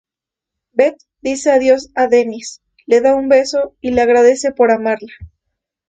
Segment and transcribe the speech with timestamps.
[0.73, 5.11] Beth dice adiós a Denis, le da un beso, y le agradece por amarla.